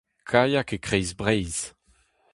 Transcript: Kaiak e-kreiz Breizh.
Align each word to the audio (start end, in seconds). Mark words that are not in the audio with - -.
Kaiak 0.29 0.69
e-kreiz 0.75 1.09
Breizh. 1.19 1.63